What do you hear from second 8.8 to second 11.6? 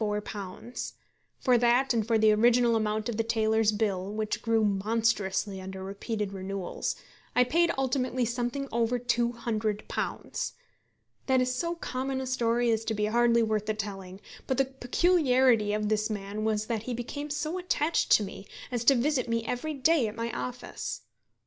£200. That is